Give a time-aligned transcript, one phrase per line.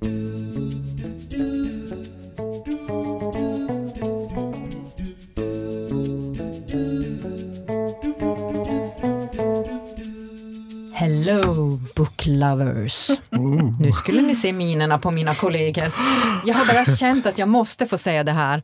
[0.00, 0.08] Hello
[11.96, 13.10] book lovers.
[13.80, 15.92] Nu skulle ni se minerna på mina kollegor.
[16.46, 18.62] Jag har bara känt att jag måste få säga det här.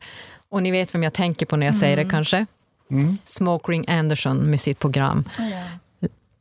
[0.49, 2.45] Och ni vet vem jag tänker på när jag säger det kanske?
[2.91, 3.17] Mm.
[3.23, 5.23] Smoke Anderson med sitt program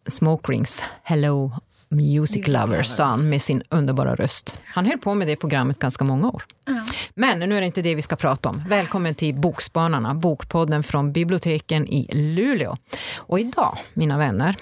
[0.08, 1.52] Smoke Rings Hello
[1.92, 4.58] Music, Lovers, sa han med sin underbara röst.
[4.64, 6.42] Han höll på med det programmet ganska många år.
[7.14, 8.64] Men nu är det inte det vi ska prata om.
[8.68, 12.76] Välkommen till Bokspanarna, bokpodden från biblioteken i Luleå.
[13.16, 14.56] Och idag, mina vänner,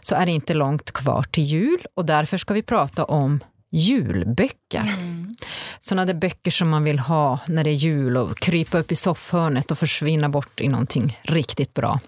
[0.00, 4.96] så är det inte långt kvar till jul och därför ska vi prata om julböcker.
[5.80, 8.96] Sådana där böcker som man vill ha när det är jul och krypa upp i
[8.96, 12.00] soffhörnet och försvinna bort i någonting riktigt bra.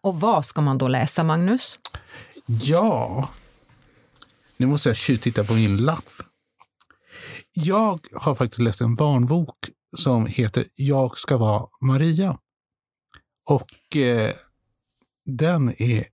[0.00, 1.78] Och vad ska man då läsa, Magnus?
[2.46, 3.28] Ja,
[4.58, 6.10] nu måste jag tjuvtitta på min lapp.
[7.52, 9.56] Jag har faktiskt läst en barnbok
[9.96, 12.38] som heter Jag ska vara Maria.
[13.50, 14.32] Och eh,
[15.24, 16.04] den är,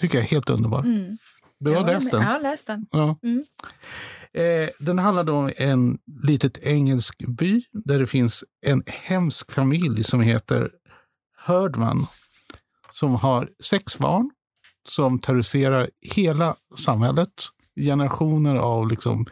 [0.00, 0.80] tycker jag, helt underbar.
[0.80, 1.18] Mm.
[1.58, 2.22] Du har läst den?
[2.22, 2.86] Jag har läst den.
[2.90, 3.18] Ja.
[3.22, 3.44] Mm.
[4.32, 10.20] Eh, den handlar om en litet engelsk by där det finns en hemsk familj som
[10.20, 10.70] heter
[11.46, 12.06] Herdman
[12.90, 14.30] som har sex barn
[14.88, 17.32] som terroriserar hela samhället.
[17.80, 19.26] Generationer av liksom,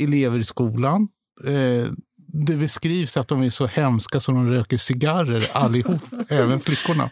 [0.00, 1.08] elever i skolan.
[1.44, 1.92] Eh,
[2.32, 7.10] det beskrivs att de är så hemska som de röker cigarrer allihop, även flickorna.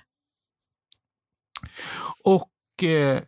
[2.25, 3.21] Och eh,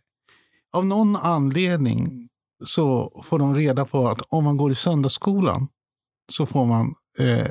[0.72, 2.28] av någon anledning
[2.64, 5.68] så får de reda på att om man går i söndagsskolan
[6.32, 7.50] så får man eh,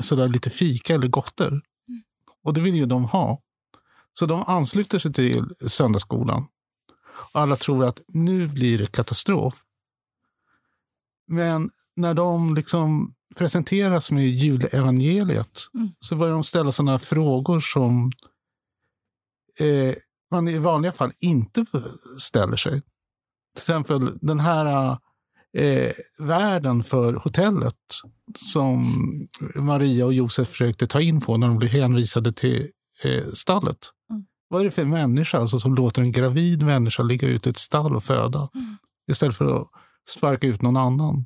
[0.00, 1.60] sådär lite fika eller gotter.
[2.44, 3.40] Och det vill ju de ha.
[4.18, 6.46] Så de ansluter sig till söndagsskolan.
[7.32, 9.62] Och alla tror att nu blir det katastrof.
[11.26, 15.90] Men när de liksom presenteras med julevangeliet Mm.
[16.00, 18.10] så börjar de ställa sådana frågor som
[19.60, 19.94] eh,
[20.30, 21.64] man i vanliga fall inte
[22.18, 22.80] ställer sig.
[22.80, 24.96] Till exempel den här
[25.58, 27.74] eh, värden för hotellet
[28.36, 29.02] som
[29.54, 32.70] Maria och Josef försökte ta in på när de blev hänvisade till
[33.04, 33.78] eh, stallet.
[34.10, 34.24] Mm.
[34.48, 37.56] Vad är det för människa alltså, som låter en gravid människa ligga ute i ett
[37.56, 38.76] stall och föda Mm.
[39.10, 39.68] istället för att
[40.08, 41.24] sparka ut någon annan?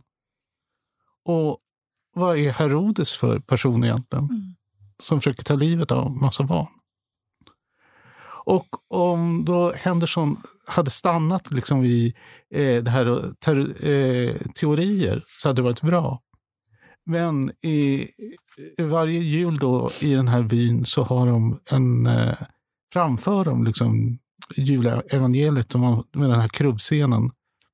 [1.25, 1.59] Och
[2.15, 4.25] vad är Herodes för person egentligen?
[4.25, 4.55] Mm.
[4.99, 6.69] Som försöker ta livet av en massa barn.
[8.45, 12.17] Och om då Henderson hade stannat liksom vid
[12.55, 16.21] eh, det här ter- eh, teorier så hade det varit bra.
[17.07, 18.37] Men i, i
[18.79, 22.35] varje jul då i den här byn så har de en, eh,
[22.93, 24.19] framför de liksom
[24.57, 25.75] julevangeliet
[26.15, 27.31] med den här krubbscenen.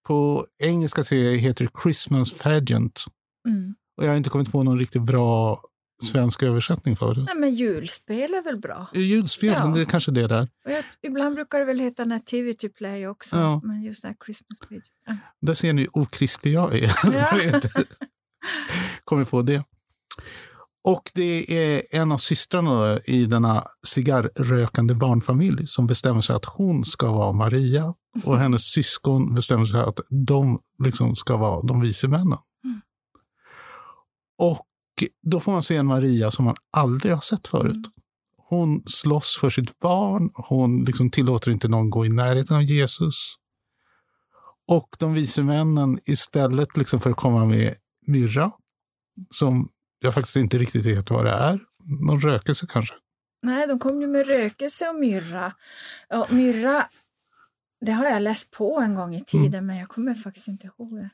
[0.07, 3.05] På engelska så heter det Christmas pageant.
[3.49, 3.75] Mm.
[3.97, 5.61] Och jag har inte kommit på någon riktigt bra
[6.03, 7.21] svensk översättning för det.
[7.23, 8.87] Nej, men julspel är väl bra?
[8.95, 9.67] Julspel, Ja.
[9.67, 10.49] det är kanske det där.
[10.65, 13.61] Jag, ibland brukar det väl heta Nativity Play också, Ja.
[13.65, 14.91] men just det här Christmas Page.
[15.07, 15.17] Ja.
[15.41, 16.93] Där ser ni hur okristlig jag är.
[17.13, 17.61] Ja.
[19.05, 19.65] Kommit på det.
[20.89, 26.85] Och det är en av systrarna i denna cigarrrökande barnfamilj som bestämmer sig att hon
[26.85, 27.95] ska vara Maria
[28.25, 32.39] och hennes syskon bestämmer sig att de liksom ska vara de vise männen.
[32.65, 32.81] Mm.
[34.39, 34.67] Och
[35.23, 37.73] då får man se en Maria som man aldrig har sett förut.
[37.73, 37.91] Mm.
[38.49, 40.31] Hon slåss för sitt barn.
[40.35, 43.35] Hon liksom tillåter inte någon gå i närheten av Jesus.
[44.69, 47.75] Och de vise männen istället liksom för att komma med
[48.07, 48.53] myrra,
[49.31, 49.69] som
[50.01, 51.61] jag faktiskt inte riktigt vet vad det är.
[51.85, 52.95] Någon rökelse kanske.
[53.43, 55.53] Nej, de kom ju med rökelse och myrra.
[56.09, 56.87] Och myrra,
[57.81, 60.97] det har jag läst på en gång i tiden, men jag kommer faktiskt inte ihåg
[60.97, 61.11] det.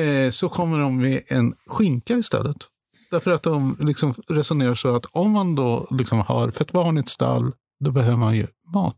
[0.00, 2.56] Eh, så kommer de med en skinka istället.
[3.10, 7.00] Därför att de liksom resonerar så att om man då liksom har fött barn i
[7.00, 7.52] ett stall,
[7.84, 8.96] då behöver man ju mat.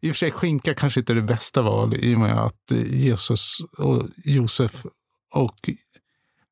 [0.00, 2.72] I och för sig, skinka kanske inte är det bästa val i och med att
[2.72, 4.86] eh, Jesus och Josef
[5.34, 5.70] och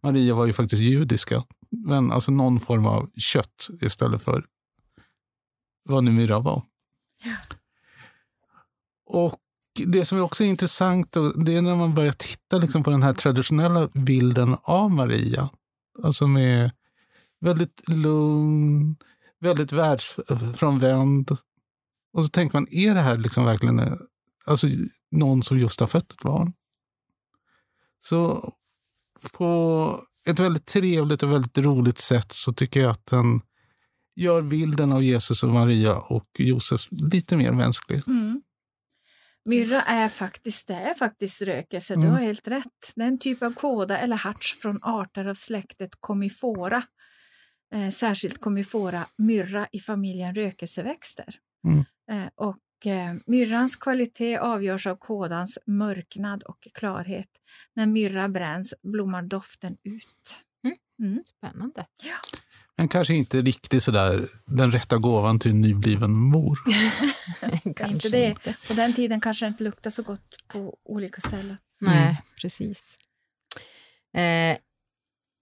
[0.03, 1.45] Maria var ju faktiskt judiska.
[1.71, 4.45] Men alltså någon form av kött istället för
[5.85, 6.63] vad nu myrra var.
[7.25, 7.37] Ja.
[9.07, 9.41] Och
[9.87, 13.15] det som också är intressant det är när man börjar titta liksom på den här
[13.15, 15.51] traditionella bilden av Maria.
[16.03, 16.71] Alltså med
[17.41, 18.97] väldigt lugn,
[19.41, 21.31] väldigt världsfrånvänd.
[22.13, 23.93] Och så tänker man, är det här liksom verkligen eh,
[24.47, 24.67] alltså,
[25.11, 26.53] någon som just har fött ett barn?
[28.01, 28.53] Så
[29.33, 33.41] på ett väldigt trevligt och väldigt roligt sätt så tycker jag att den
[34.17, 38.03] gör bilden av Jesus och Maria och Josef lite mer mänsklig.
[38.07, 38.43] Mm.
[39.45, 42.07] Myrra är faktiskt, det är faktiskt rökelse, Mm.
[42.07, 42.93] du har helt rätt.
[42.97, 46.83] Det är en typ av kåda eller harts från arter av släktet Comifora.
[47.75, 51.35] Eh, särskilt Comifora myrra i familjen rökelseväxter.
[51.65, 51.85] Mm.
[52.11, 52.57] Eh, och
[53.27, 57.29] myrrans kvalitet avgörs av kådans mörknad och klarhet.
[57.75, 60.45] När myrra bränns blommar doften ut.
[61.39, 61.87] Spännande.
[62.77, 66.59] Men kanske inte riktigt sådär den rätta gåvan till en nybliven mor.
[67.77, 68.35] Kanske inte det.
[68.69, 71.57] På den tiden kanske det inte luktade så gott på olika ställen.
[71.81, 72.15] Nej, Mm.
[72.43, 72.99] precis.
[74.17, 74.59] Eh,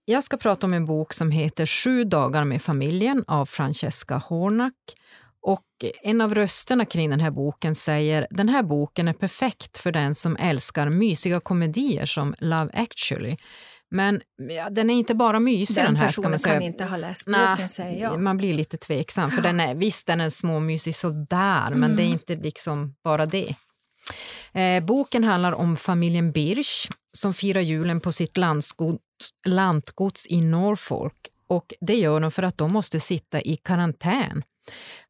[0.05, 4.75] jag ska prata om en bok som heter Sju dagar med familjen av Francesca Hornack.
[5.47, 5.65] Och
[6.03, 10.15] en av rösterna kring den här boken säger den här boken är perfekt för den
[10.15, 13.37] som älskar mysiga komedier som Love actually.
[13.91, 14.21] Men
[14.51, 16.55] ja, den är inte bara mysig den, Den här ska man säga.
[16.55, 18.21] kan inte ha läst boken säger jag.
[18.21, 21.97] Man blir lite tveksam, för den är, visst den är småmysig sådär, men Mm.
[21.97, 23.55] det är inte liksom bara det.
[24.53, 29.01] Eh, boken handlar om familjen Birch som firar julen på sitt landsgods,
[29.47, 31.29] lantgods i Norfolk.
[31.49, 34.43] Och det gör de för att de måste sitta i karantän.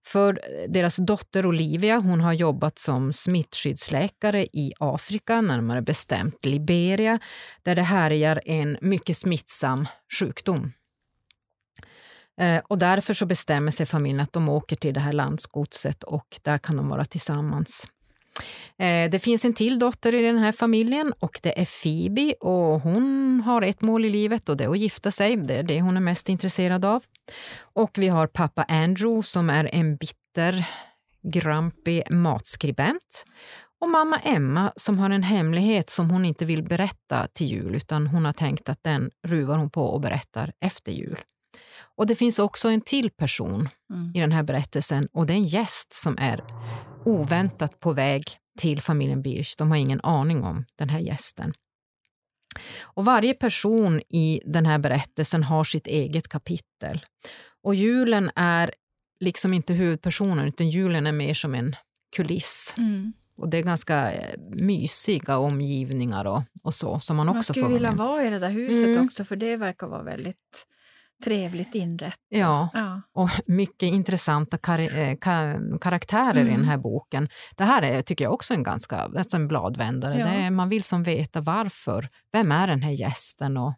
[0.06, 7.18] För deras dotter Olivia hon har jobbat som smittskyddsläkare i Afrika, närmare bestämt Liberia,
[7.62, 9.86] där det härjar en mycket smittsam
[10.20, 10.72] sjukdom.
[12.40, 16.40] Eh, och därför så bestämmer sig familjen att de åker till det här landsgodset och
[16.42, 17.86] där kan de vara tillsammans.
[18.78, 22.80] Eh, det finns en till dotter i den här familjen och det är Phoebe och
[22.80, 25.36] hon har ett mål i livet och det är att gifta sig.
[25.36, 27.02] Det är det hon är mest intresserad av.
[27.60, 30.68] Och vi har pappa Andrew som är en bitter,
[31.22, 33.24] grumpy matskribent.
[33.80, 38.06] Och mamma Emma som har en hemlighet som hon inte vill berätta till jul utan
[38.06, 41.18] hon har tänkt att den ruvar hon på och berättar efter jul.
[41.96, 44.12] Och det finns också en till person Mm.
[44.14, 46.44] i den här berättelsen och det är en gäst som är
[47.04, 48.24] oväntat på väg
[48.58, 49.54] till familjen Birch.
[49.58, 51.52] De har ingen aning om den här gästen.
[52.82, 57.04] Och varje person i den här berättelsen har sitt eget kapitel.
[57.62, 58.72] Och julen är
[59.20, 61.76] liksom inte huvudpersonen utan julen är mer som en
[62.16, 62.74] kuliss.
[62.78, 63.12] Mm.
[63.36, 67.66] Och det är ganska eh, mysiga omgivningar och, och så som man Man också skulle
[67.66, 69.04] får vilja vara i det där huset Mm.
[69.06, 70.66] också för det verkar vara väldigt
[71.24, 72.20] trevligt inrett.
[72.28, 73.02] Ja, Ja.
[73.12, 76.54] och mycket intressanta kar- eh, ka- karaktärer i Mm.
[76.54, 77.28] den här boken.
[77.56, 80.18] Det här är, tycker jag också en ganska alltså en bladvändare.
[80.18, 80.26] Ja.
[80.26, 82.08] Är, man vill som veta varför.
[82.32, 83.74] Vem är den här gästen och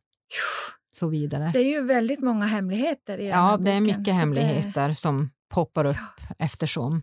[0.95, 1.51] så vidare.
[1.53, 4.11] Det är ju väldigt många hemligheter i den här ja, det är boken, mycket så
[4.11, 5.97] det- hemligheter som poppar upp
[6.39, 7.03] eftersom.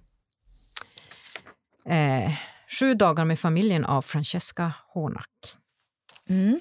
[1.90, 2.32] Eh,
[2.80, 5.30] Sju dagar med familjen av Francesca Hornack.
[6.30, 6.60] Mm.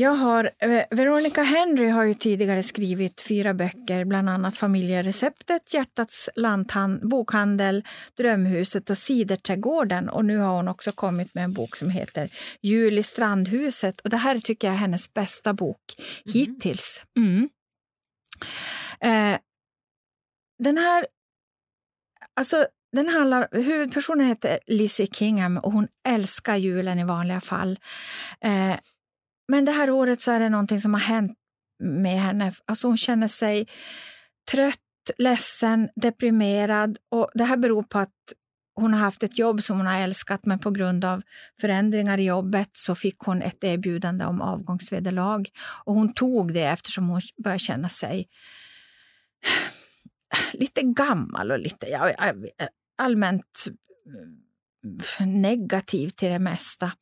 [0.00, 6.30] Jag har, eh, Veronica Henry har ju tidigare skrivit fyra böcker, bland annat Familjereceptet, Hjärtats
[6.36, 7.84] lanthan, bokhandel,
[8.16, 10.08] Drömhuset och Ciderträdgården.
[10.08, 12.30] Och nu har hon också kommit med en bok som heter
[12.62, 14.00] Jul i strandhuset.
[14.00, 15.82] Och det här tycker jag är hennes bästa bok
[16.24, 17.04] hittills.
[17.16, 17.48] Mm.
[19.00, 19.38] Eh,
[20.58, 21.06] den här,
[22.34, 27.78] alltså den handlar, huvudpersonen heter Lizzie Kingham och hon älskar julen i vanliga fall.
[28.40, 28.76] Eh,
[29.48, 31.32] men det här året så är det någonting som har hänt
[31.82, 32.52] med henne.
[32.64, 33.68] Alltså hon känner sig
[34.50, 34.80] trött,
[35.18, 38.14] ledsen, deprimerad och det här beror på att
[38.74, 41.22] hon har haft ett jobb som hon har älskat men på grund av
[41.60, 45.48] förändringar i jobbet så fick hon ett erbjudande om avgångsvederlag
[45.84, 48.28] och hon tog det eftersom hon började känna sig
[50.52, 51.86] lite gammal och lite
[52.98, 53.64] allmänt
[55.26, 56.92] negativ till det mesta.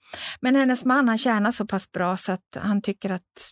[0.40, 3.50] Men hennes man han tjänar så pass bra så att han tycker att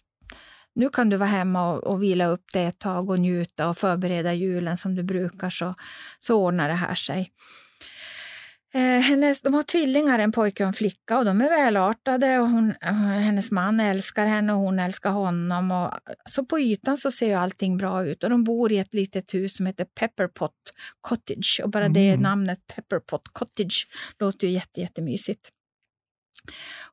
[0.75, 3.79] nu kan du vara hemma och, och vila upp dig ett tag och njuta och
[3.79, 5.75] förbereda julen som du brukar så,
[6.19, 7.31] så ordnar det här sig.
[8.75, 12.49] Eh, hennes, de har tvillingar, en pojke och en flicka och de är välartade och
[12.49, 15.71] hon, hennes man älskar henne och hon älskar honom.
[15.71, 15.91] Och,
[16.25, 19.35] så på ytan så ser ju allting bra ut och de bor i ett litet
[19.35, 20.53] hus som heter Pepperpot
[21.01, 22.23] Cottage och bara det Mm.
[22.23, 23.87] namnet Pepperpot Cottage
[24.19, 25.51] låter ju jätte, jättemysigt.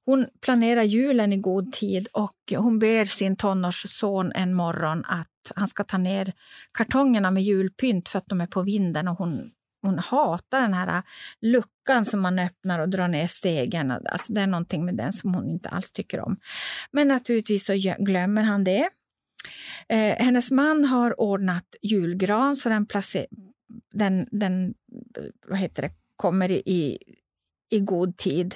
[0.05, 5.67] Hon planerar julen i god tid och hon ber sin tonårsson en morgon att han
[5.67, 6.33] ska ta ner
[6.71, 10.97] kartongerna med julpynt för att de är på vinden och hon hon hatar den här
[10.97, 11.03] äh,
[11.41, 13.91] luckan som man öppnar och drar ner stegen.
[13.91, 16.37] Alltså det är någonting med den som hon inte alls tycker om.
[16.91, 18.89] Men naturligtvis så glömmer han det.
[19.89, 23.27] Eh, hennes man har ordnat julgran så den, placer-
[23.93, 24.73] den, den
[25.47, 26.97] vad heter det, kommer i,
[27.69, 28.55] i god tid.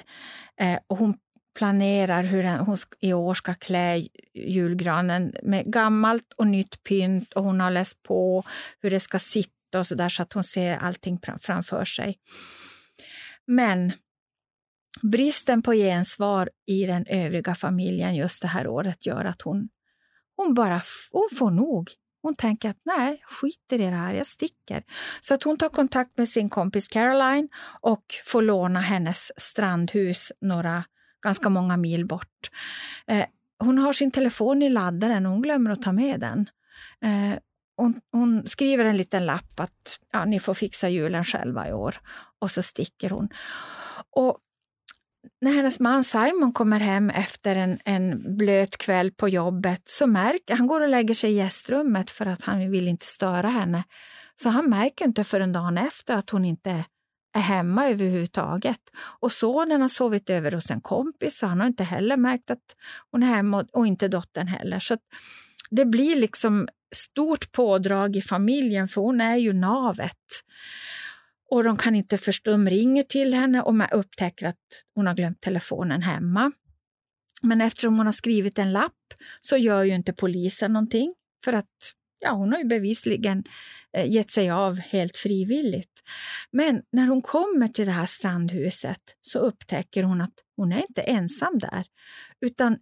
[0.60, 1.14] Eh, och hon
[1.56, 7.44] planerar hur den, hon i år ska klä julgranen med gammalt och nytt pynt och
[7.44, 8.44] hon har läst på
[8.80, 12.18] hur det ska sitta och så där så att hon ser allting framför sig.
[13.46, 13.92] Men
[15.02, 19.68] bristen på gensvar i den övriga familjen just det här året gör att hon,
[20.36, 21.90] hon bara hon får nog.
[22.22, 24.82] Hon tänker att nej, skit i det här, jag sticker.
[25.20, 27.48] Så att hon tar kontakt med sin kompis Caroline
[27.80, 30.84] och får låna hennes strandhus några,
[31.22, 32.50] ganska många mil bort.
[33.06, 33.26] Eh,
[33.58, 36.48] hon har sin telefon i laddaren och hon glömmer att ta med den.
[37.02, 37.38] Eh,
[37.76, 42.00] hon, hon, skriver en liten lapp att ja, ni får fixa julen själva i år
[42.38, 43.28] och så sticker hon.
[44.10, 44.38] Och
[45.40, 50.56] när hennes man Simon kommer hem efter en, en blöt kväll på jobbet så märker
[50.56, 53.84] han går och lägger sig i gästrummet för att han vill inte störa henne.
[54.36, 56.84] Så han märker inte förrän dagen efter att hon inte
[57.36, 58.80] är hemma överhuvudtaget.
[59.20, 62.76] Och sonen har sovit över hos en kompis så han har inte heller märkt att
[63.10, 64.78] hon är hemma och, och inte dottern heller.
[64.78, 64.96] Så
[65.70, 70.26] det blir liksom stort pådrag i familjen för hon är ju navet.
[71.50, 75.14] Och de kan inte förstå, de ringer till henne och man upptäcker att hon har
[75.14, 76.52] glömt telefonen hemma.
[77.42, 78.92] Men eftersom hon har skrivit en lapp
[79.40, 83.44] så gör ju inte polisen någonting för att ja, hon har ju bevisligen
[83.96, 86.02] eh, gett sig av helt frivilligt.
[86.50, 91.02] Men när hon kommer till det här strandhuset så upptäcker hon att hon är inte
[91.02, 91.84] ensam där,
[92.40, 92.78] utan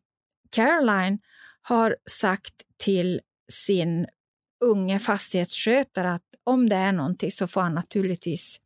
[0.50, 1.19] Caroline
[1.66, 3.21] har sagt till
[3.52, 4.06] sin
[4.64, 8.61] unge fastighetsskötare att om det är någonting så får han naturligtvis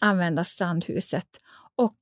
[0.00, 1.40] använda strandhuset.
[1.76, 1.96] Och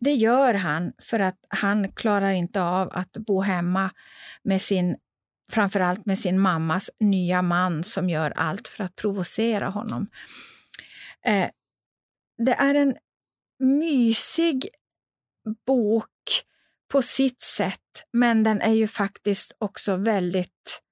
[0.00, 3.90] det gör han för att han klarar inte av att bo hemma
[4.42, 4.96] med sin
[5.50, 10.06] framförallt med sin mammas nya man som gör allt för att provocera honom.
[11.24, 11.50] Eh,
[12.38, 12.96] det är en
[13.58, 14.68] mysig
[15.66, 16.08] bok
[16.90, 20.82] på sitt sätt, men den är ju faktiskt också väldigt...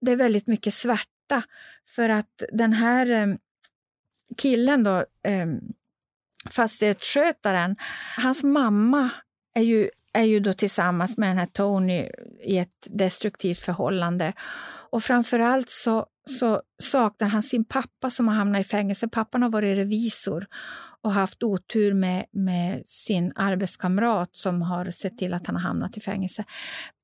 [0.00, 1.42] Det är väldigt mycket svärta,
[1.86, 3.36] för att den här eh,
[4.36, 5.46] killen då, eh,
[6.50, 7.76] fastighetsskötaren,
[8.16, 9.10] hans mamma
[9.54, 12.08] är ju är ju då tillsammans med den här Tony
[12.44, 14.32] i ett destruktivt förhållande.
[14.90, 19.08] Och framförallt så, så saknar han sin pappa som har hamnat i fängelse.
[19.08, 20.46] Pappan har varit revisor
[21.02, 25.96] och haft otur med, med sin arbetskamrat som har sett till att han har hamnat
[25.96, 26.44] i fängelse.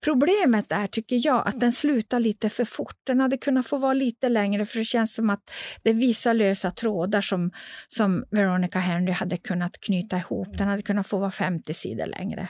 [0.04, 2.96] Problemet är, tycker jag, att den slutar lite för fort.
[3.06, 5.50] Den hade kunnat få vara lite längre för det känns som att
[5.82, 7.50] det är vissa lösa trådar som,
[7.88, 10.58] som Veronica Henry hade kunnat knyta ihop.
[10.58, 12.48] Den hade kunnat få vara 50 sidor längre.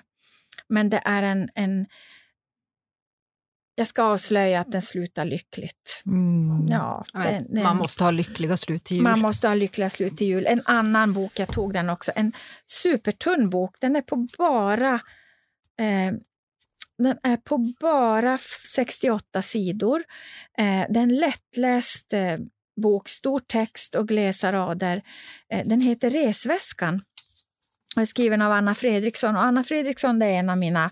[0.69, 1.87] Men det är en, en
[3.75, 6.03] jag ska avslöja att den slutar lyckligt.
[6.07, 6.67] Mm.
[6.69, 9.05] Ja, den, den, man måste ha lyckliga slut till jul.
[9.05, 10.47] Man måste ha lyckliga slut till jul.
[10.47, 12.33] En annan bok, jag tog den också, en
[12.67, 13.77] supertunn bok.
[13.81, 14.95] Den är på bara
[15.81, 16.13] eh,
[16.99, 20.05] den är på bara 68 sidor.
[20.59, 22.39] Eh, det är en lättläst eh,
[22.83, 25.03] bok, stor text och glesa rader.
[25.53, 27.03] Eh, den heter Resväskan
[27.97, 29.37] och är skriven av Anna Fredriksson.
[29.37, 30.91] Och Anna Fredriksson är en av mina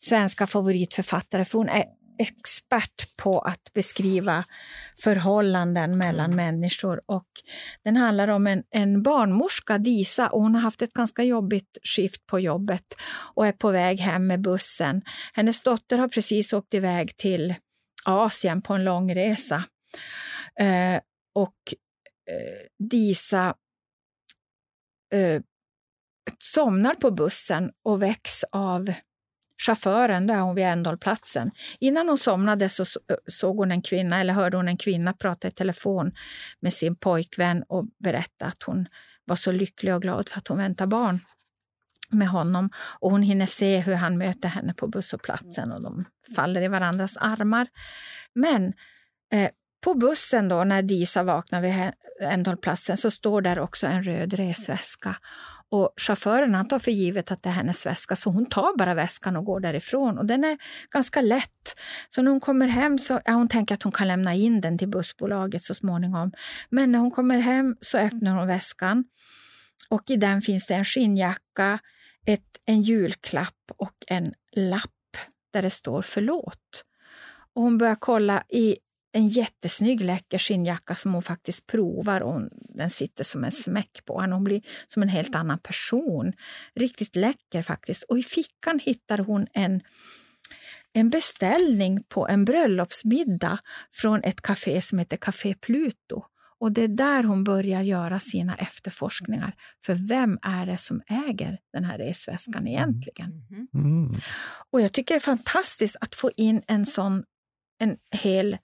[0.00, 1.84] svenska favoritförfattare för hon är
[2.20, 4.44] expert på att beskriva
[4.98, 7.00] förhållanden mellan människor.
[7.06, 7.28] Och
[7.84, 12.26] den handlar om en, en barnmorska, Disa, och hon har haft ett ganska jobbigt skift
[12.26, 12.84] på jobbet
[13.34, 15.02] och är på väg hem med bussen.
[15.32, 17.54] Hennes dotter har precis åkt iväg till
[18.04, 19.64] Asien på en lång resa.
[20.60, 21.00] Eh,
[21.34, 21.74] och
[22.30, 23.54] eh, Disa
[25.12, 25.42] eh,
[26.42, 28.92] somnar på bussen och väcks av
[29.66, 31.50] chauffören, där hon vid ändhållplatsen.
[31.80, 35.48] Innan hon somnade så eh, såg hon en kvinna, eller hörde hon en kvinna prata
[35.48, 36.12] i telefon
[36.60, 38.86] med sin pojkvän och berätta att hon
[39.24, 41.20] var så lycklig och glad för att hon väntar barn
[42.10, 42.70] med honom.
[42.98, 46.04] Och hon hinner se hur han möter henne på busshållplatsen och de
[46.36, 47.66] faller i varandras armar.
[48.34, 48.72] Men
[49.32, 49.50] eh,
[49.84, 55.16] på bussen då, när Disa vaknar vid ändhållplatsen så står där också en röd resväska.
[55.70, 58.94] Och chauffören han tar för givet att det är hennes väska så hon tar bara
[58.94, 60.18] väskan och går därifrån.
[60.18, 60.58] Och den är
[60.90, 61.80] ganska lätt.
[62.08, 64.78] Så när hon kommer hem så ja, hon tänker att hon kan lämna in den
[64.78, 66.32] till bussbolaget så småningom.
[66.70, 69.04] Men när hon kommer hem så öppnar hon väskan
[69.88, 71.78] och i den finns det en skinnjacka,
[72.26, 74.90] ett, en julklapp och en lapp
[75.52, 76.84] där det står förlåt.
[77.54, 78.76] Och hon börjar kolla i
[79.12, 84.20] en jättesnygg läcker skinnjacka som hon faktiskt provar och den sitter som en smäck på
[84.20, 84.34] henne.
[84.34, 86.32] Hon blir som en helt annan person.
[86.74, 88.02] Riktigt läcker faktiskt.
[88.02, 89.80] Och i fickan hittar hon en,
[90.92, 93.58] en beställning på en bröllopsmiddag
[93.92, 96.22] från ett café som heter Café Pluto.
[96.58, 99.54] Och det är där hon börjar göra sina efterforskningar.
[99.86, 103.30] För vem är det som äger den här resväskan egentligen?
[103.50, 103.68] Mm.
[103.74, 104.10] Mm.
[104.70, 107.24] Och jag tycker det är fantastiskt att få in en sån
[107.78, 108.58] en hel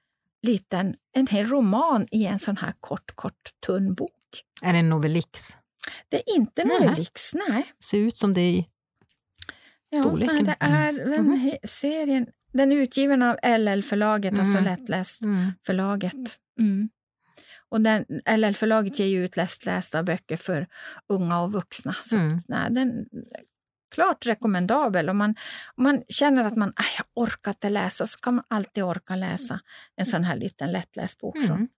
[0.46, 4.10] liten, en hel roman i en sån här kort, kort, tunn bok.
[4.62, 5.56] Är det en novellix?
[6.08, 7.72] Det är inte Norlix, nej.
[7.84, 8.66] Ser ut som det i
[9.94, 10.36] storleken.
[10.36, 11.56] Ja, det är den mm.
[11.64, 12.26] serien.
[12.52, 14.40] Den är utgiven av LL-förlaget, mm.
[14.40, 16.14] alltså Lättläst-förlaget.
[16.14, 16.72] Mm.
[16.72, 16.88] mm.
[17.68, 17.80] Och
[18.38, 20.66] LL-förlaget ger ju ut lättlästa böcker för
[21.08, 21.94] unga och vuxna.
[22.02, 22.40] Så mm.
[22.48, 23.06] nej, den
[23.94, 25.10] klart rekommendabel.
[25.10, 25.34] Om man,
[25.74, 29.60] om man känner att man jag orkar inte läsa så kan man alltid orka läsa
[29.96, 31.46] en sån här liten lättläst bok mm.
[31.46, 31.68] från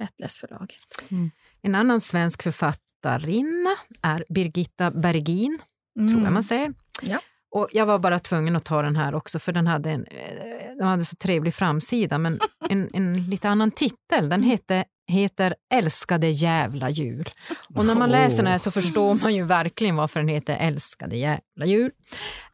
[0.00, 1.02] Lättlästförlaget.
[1.10, 1.30] Mm.
[1.62, 5.58] En annan svensk författarinna är Birgitta Bergin,
[5.94, 6.34] tror jag mm.
[6.34, 6.74] man säger.
[7.02, 7.20] Ja.
[7.50, 10.60] Och jag var bara tvungen att ta den här också för den hade en eh,
[10.80, 14.28] den hade så trevlig framsida men en, en lite annan titel.
[14.28, 17.28] Den hette, heter Älskade jävla jul.
[17.74, 21.16] Och när man läser den här så förstår man ju verkligen varför den heter Älskade
[21.16, 21.90] jävla jul.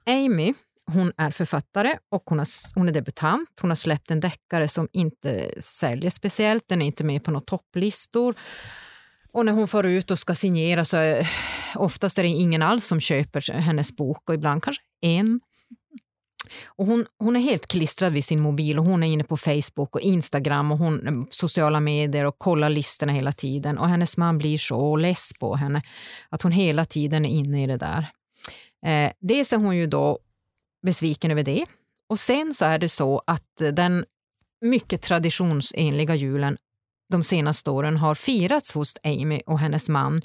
[0.07, 0.55] Amy
[0.93, 3.49] hon är författare och hon, har, hon är debutant.
[3.61, 7.45] Hon har släppt en deckare som inte säljer speciellt, den är inte med på några
[7.45, 8.35] topplistor.
[9.33, 11.31] Och när hon får ut och ska signera så är,
[11.75, 15.41] oftast är det ingen alls som köper hennes bok och ibland kanske en.
[16.67, 19.97] Och hon, hon är helt klistrad vid sin mobil och hon är inne på Facebook
[19.97, 23.79] och Instagram och hon, mm, sociala medier och kollar listorna hela tiden.
[23.79, 25.83] Och hennes man blir så less på henne
[26.29, 28.07] att hon hela tiden är inne i det där.
[28.87, 30.19] Eh, dels är hon ju då
[30.83, 31.67] besviken över det.
[32.09, 34.05] Och sen så är det så att eh, den
[34.61, 36.57] mycket traditionsenliga julen
[37.09, 40.21] de senaste åren har firats hos Amy och hennes man.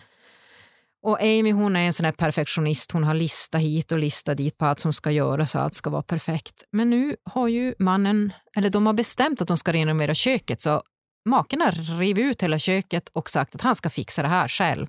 [1.03, 4.57] Och Amy hon är en sån här perfektionist, hon har lista hit och lista dit
[4.57, 6.63] på allt som ska göras och allt ska vara perfekt.
[6.71, 10.81] Men nu har ju mannen, eller de har bestämt att de ska renovera köket så
[11.25, 14.87] maken har rivit ut hela köket och sagt att han ska fixa det här själv.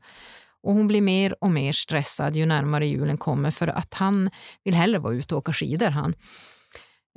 [0.63, 4.31] Och hon blir mer och mer stressad ju närmare julen kommer för att han
[4.65, 5.91] vill hellre vara ute och åka skidor.
[5.91, 6.15] Han.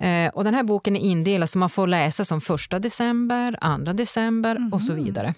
[0.02, 3.94] Eh, och den här boken är indelad så man får läsa som första december, andra
[3.94, 4.74] december mm.
[4.74, 5.04] och så mhm.
[5.04, 5.34] vidare.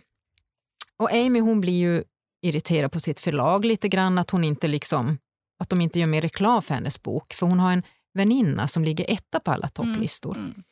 [0.99, 2.03] Och Amy hon blir ju
[2.41, 5.17] irriterad på sitt förlag lite grann att hon inte liksom
[5.60, 8.84] att de inte gör mer reklam för hennes bok, för hon har en väninna som
[8.84, 10.36] ligger etta på alla topplistor.
[10.36, 10.50] Mm.
[10.50, 10.63] Mm.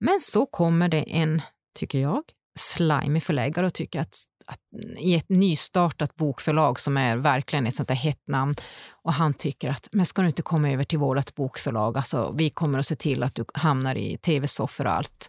[0.00, 1.42] Men så kommer det en,
[1.78, 2.22] tycker jag,
[2.58, 4.58] slimy förläggare och tycker att, att,
[4.98, 8.54] i ett nystartat bokförlag som är verkligen ett sånt där hett namn
[8.90, 12.50] och han tycker att men ska du inte komma över till vårt bokförlag, alltså, vi
[12.50, 15.26] kommer att se till att du hamnar i tv-soffor och allt.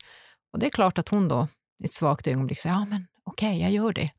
[0.54, 1.48] Och det är klart att hon då
[1.84, 4.12] i ett svagt ögonblick säger ja men okej, okay, jag gör det.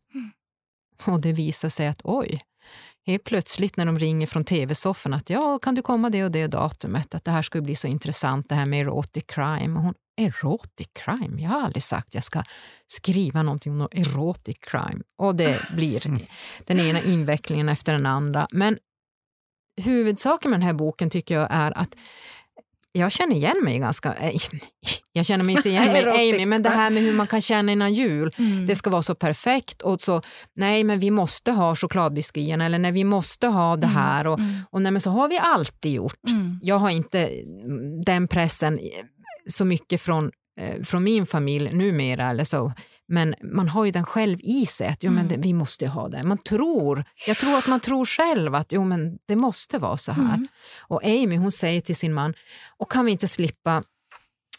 [1.07, 1.15] Mm.
[1.15, 2.41] Och det visar sig att oj,
[3.07, 6.47] helt plötsligt när de ringer från tv-soffan att ja, kan du komma det och det
[6.47, 9.79] datumet, att det här ska bli så intressant det här med erotic crime.
[9.79, 11.43] Och hon, erotic crime?
[11.43, 12.43] Jag har aldrig sagt att jag ska
[12.87, 15.03] skriva någonting om erotic crime.
[15.19, 16.19] Och det blir
[16.67, 18.49] den ena invecklingen efter den andra.
[18.51, 18.79] Men
[19.77, 21.95] huvudsaken med den här boken tycker jag är att
[22.99, 24.15] jag känner igen mig ganska...
[24.15, 24.41] Eh,
[25.13, 27.73] jag känner mig inte igen mig Amy, men det här med hur man kan känna
[27.73, 28.67] innan jul, mm.
[28.67, 30.23] det ska vara så perfekt och så,
[30.55, 33.97] nej men vi måste ha chokladbiskuiterna eller nej vi måste ha det mm.
[33.97, 34.55] här och, mm.
[34.71, 36.31] och nej men så har vi alltid gjort.
[36.31, 36.61] Mm.
[36.63, 37.31] Jag har inte
[38.07, 38.81] den pressen
[39.51, 42.73] så mycket från, eh, från min familj numera eller så,
[43.09, 46.09] men man har ju den själv i sig, att jo, men det, vi måste ha
[46.09, 46.23] det.
[46.23, 50.13] Man tror, jag tror att man tror själv att jo, men det måste vara så
[50.13, 50.35] här.
[50.35, 50.49] Mm.
[50.79, 52.35] Och Amy hon säger till sin man,
[52.77, 53.83] och kan vi inte slippa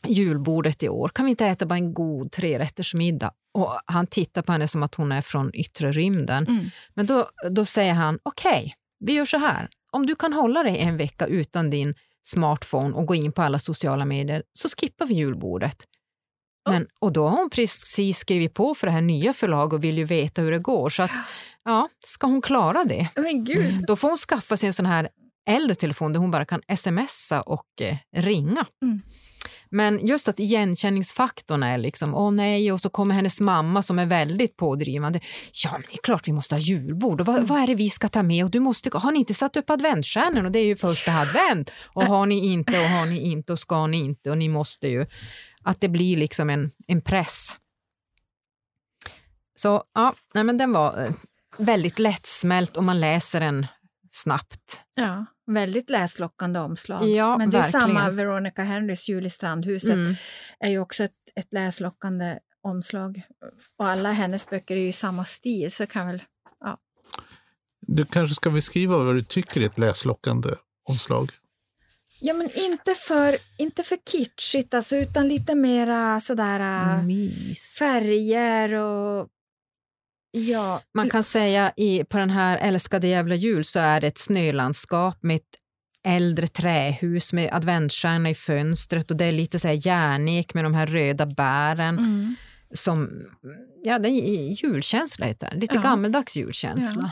[0.07, 1.10] julbordet i år?
[1.10, 3.31] Kan vi inte äta bara en god trerättersmiddag?
[3.53, 6.47] Och han tittar på henne som att hon är från yttre rymden.
[6.47, 6.69] Mm.
[6.93, 9.69] Men då, då säger han, okej, okay, vi gör så här.
[9.91, 11.93] Om du kan hålla dig en vecka utan din
[12.27, 15.77] smartphone och gå in på alla sociala medier så skippar vi julbordet.
[16.69, 19.97] Men, och då har hon precis skrivit på för det här nya förlaget och vill
[19.97, 20.89] ju veta hur det går.
[20.89, 21.11] Så att,
[21.65, 23.83] ja, ska hon klara det, Men Gud.
[23.87, 25.09] då får hon skaffa sig en sån här
[25.49, 28.65] äldre telefon där hon bara kan smsa och eh, ringa.
[28.83, 28.99] Mm.
[29.71, 34.06] Men just att igenkänningsfaktorn är liksom, åh nej, och så kommer hennes mamma som är
[34.06, 35.19] väldigt pådrivande.
[35.63, 37.21] Ja, men det är klart vi måste ha julbord.
[37.21, 37.47] Och vad, mm.
[37.47, 38.43] vad är det vi ska ta med?
[38.45, 40.45] Och du måste, har ni inte satt upp adventsstjärnor?
[40.45, 41.71] Och det är ju första advent.
[41.86, 44.88] Och har ni inte och har ni inte och ska ni inte och ni måste
[44.88, 45.06] ju.
[45.63, 47.56] Att det blir liksom en, en press.
[49.56, 51.12] Så ja, nej, men den var eh,
[51.58, 53.67] väldigt lättsmält och man läser den
[54.12, 54.84] snabbt.
[54.95, 57.10] Ja, väldigt läslockande omslag.
[57.10, 57.83] Ja, Men det verkligen.
[57.83, 60.15] är samma Veronica Henrys Jul i strandhuset mm.
[60.60, 63.21] är ju också ett, ett läslockande omslag.
[63.77, 66.23] Och alla hennes böcker är ju i samma stil så kan väl...
[66.60, 66.77] Ja.
[67.81, 70.49] Du kanske ska beskriva vad du tycker är ett läslockande
[70.89, 71.31] omslag?
[72.19, 77.75] Ja, men inte för, inte för kitschigt, alltså, utan lite mera sådär äh, Mys.
[77.79, 79.27] färger och
[80.38, 80.82] Ja.
[80.93, 85.17] Man kan säga i, på den här Älskade jävla jul så är det ett snölandskap
[85.21, 85.56] med ett
[86.04, 90.73] äldre trähus med adventsstjärna i fönstret och det är lite så här järnek med de
[90.73, 91.97] här röda bären.
[91.97, 92.36] Mm.
[92.73, 93.26] Som,
[93.84, 95.56] ja, det är julkänsla heter.
[95.56, 95.82] Lite ja.
[95.82, 97.02] gammeldags julkänsla.
[97.02, 97.12] Ja.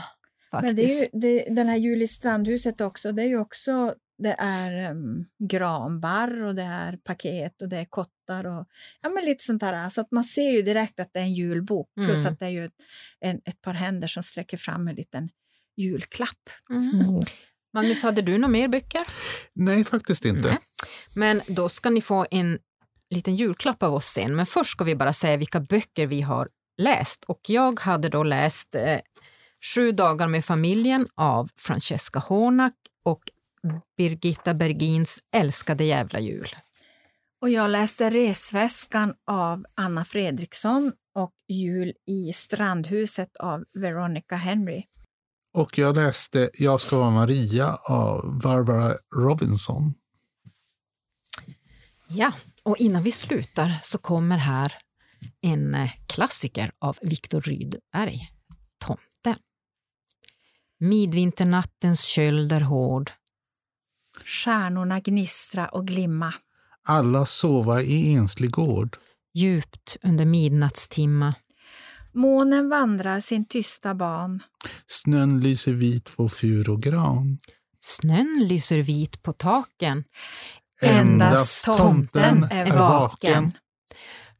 [0.50, 0.76] faktiskt.
[0.76, 3.94] Men det är ju, det, den här jul i strandhuset också, det är ju också
[4.18, 8.66] det är um, granbarr och det är paket och det är kottar och
[9.00, 9.88] ja, men lite sånt där.
[9.88, 12.32] Så att man ser ju direkt att det är en julbok plus Mm.
[12.32, 12.72] att det är ju ett,
[13.20, 15.28] en, ett par händer som sträcker fram en liten
[15.76, 16.50] julklapp.
[16.70, 17.20] Mm.
[17.74, 19.02] Magnus, hade du några mer böcker?
[19.52, 20.48] Nej, faktiskt inte.
[20.48, 20.58] Nej.
[21.16, 22.58] Men då ska ni få en
[23.10, 24.36] liten julklapp av oss sen.
[24.36, 26.48] Men först ska vi bara säga vilka böcker vi har
[26.78, 27.24] läst.
[27.24, 28.98] Och jag hade då läst eh,
[29.74, 32.74] Sju dagar med familjen av Francesca Hornak
[33.04, 33.20] och
[33.96, 36.48] Birgitta Bergins Älskade jävla jul.
[37.40, 44.84] Och jag läste Resväskan av Anna Fredriksson och Jul i strandhuset av Veronica Henry.
[45.52, 49.94] Och jag läste Jag ska vara Maria av Barbara Robinson.
[52.08, 54.72] Ja, och innan vi slutar så kommer här
[55.40, 58.30] en eh, klassiker av Viktor Rydberg,
[58.78, 59.40] Tomte.
[60.78, 63.10] Midvinternattens köld är hård,
[64.24, 66.34] Stjärnorna gnistra och glimma.
[66.84, 68.96] Alla sova i enslig gård.
[69.34, 71.34] djupt under midnattstimma.
[72.12, 74.42] Månen vandrar sin tysta ban.
[74.86, 77.38] Snön lyser vit på fur och gran.
[77.80, 80.04] Snön lyser vit på taken.
[80.82, 83.52] Endast tomten är vaken.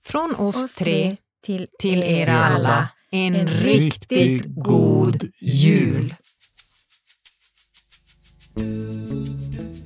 [0.05, 5.31] Från oss, Oss tre till, till er alla en, En riktigt god
[8.57, 9.25] god jul.
[9.85, 9.86] jul.